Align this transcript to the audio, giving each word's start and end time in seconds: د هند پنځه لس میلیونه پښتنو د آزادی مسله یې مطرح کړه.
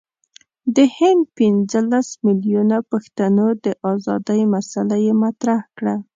د 0.75 0.77
هند 0.97 1.21
پنځه 1.37 1.79
لس 1.91 2.07
میلیونه 2.25 2.77
پښتنو 2.91 3.47
د 3.65 3.67
آزادی 3.93 4.41
مسله 4.53 4.95
یې 5.05 5.13
مطرح 5.23 5.59
کړه. 5.77 5.95